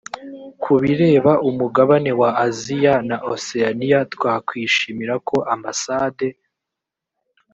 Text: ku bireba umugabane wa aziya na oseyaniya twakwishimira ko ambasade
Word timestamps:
ku 0.61 0.73
bireba 0.83 1.31
umugabane 1.49 2.11
wa 2.21 2.29
aziya 2.45 2.95
na 3.09 3.17
oseyaniya 3.33 3.99
twakwishimira 4.13 5.13
ko 5.27 5.37
ambasade 5.53 6.27